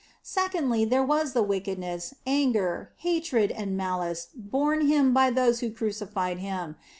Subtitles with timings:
[0.23, 6.39] Secondly, there was the wickedness, anger, hatred, and malice borne Him by those who crucified
[6.39, 6.75] Him.